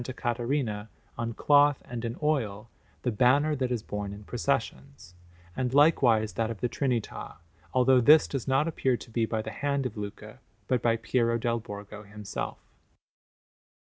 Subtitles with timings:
[0.17, 2.71] Caterina, on cloth and in oil,
[3.03, 5.13] the banner that is borne in processions,
[5.55, 7.35] and likewise that of the Trinità,
[7.71, 11.37] although this does not appear to be by the hand of Luca, but by Piero
[11.37, 12.57] dal Borgo himself.